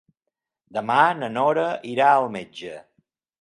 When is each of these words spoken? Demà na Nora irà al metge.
Demà 0.77 0.95
na 1.19 1.29
Nora 1.35 1.67
irà 1.91 2.09
al 2.15 2.27
metge. 2.37 2.73